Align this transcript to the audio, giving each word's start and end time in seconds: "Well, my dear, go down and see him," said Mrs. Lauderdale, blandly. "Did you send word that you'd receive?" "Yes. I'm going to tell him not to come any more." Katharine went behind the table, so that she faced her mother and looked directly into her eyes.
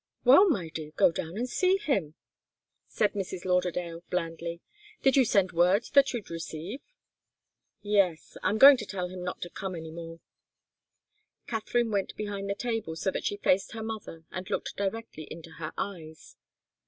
"Well, 0.23 0.49
my 0.49 0.69
dear, 0.69 0.89
go 0.95 1.11
down 1.11 1.37
and 1.37 1.47
see 1.47 1.77
him," 1.77 2.15
said 2.87 3.13
Mrs. 3.13 3.45
Lauderdale, 3.45 4.01
blandly. 4.09 4.59
"Did 5.03 5.15
you 5.15 5.23
send 5.23 5.51
word 5.51 5.85
that 5.93 6.11
you'd 6.11 6.31
receive?" 6.31 6.81
"Yes. 7.83 8.35
I'm 8.41 8.57
going 8.57 8.77
to 8.77 8.85
tell 8.87 9.09
him 9.09 9.23
not 9.23 9.41
to 9.41 9.49
come 9.51 9.75
any 9.75 9.91
more." 9.91 10.19
Katharine 11.45 11.91
went 11.91 12.15
behind 12.17 12.49
the 12.49 12.55
table, 12.55 12.95
so 12.95 13.11
that 13.11 13.25
she 13.25 13.37
faced 13.37 13.73
her 13.73 13.83
mother 13.83 14.23
and 14.31 14.49
looked 14.49 14.75
directly 14.75 15.27
into 15.29 15.51
her 15.59 15.71
eyes. 15.77 16.35